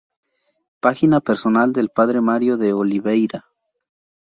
Página 0.79 1.19
personal 1.21 1.73
del 1.73 1.89
padre 1.89 2.21
Mário 2.21 2.57
de 2.57 2.73
Oliveira 2.73 3.45